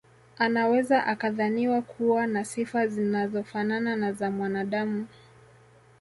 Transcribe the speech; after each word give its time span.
Anaweza 0.37 1.05
akadhaniwa 1.05 1.81
kuwa 1.81 2.27
na 2.27 2.45
sifa 2.45 2.87
zinazofanana 2.87 3.95
na 3.95 4.13
za 4.13 4.31
mwanaadamu 4.31 5.07